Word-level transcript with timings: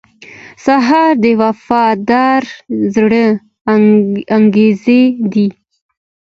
سهار 0.65 1.11
د 1.23 1.25
وفادار 1.41 2.41
زړه 2.95 3.25
انګازې 4.35 5.01
دي. 5.33 5.47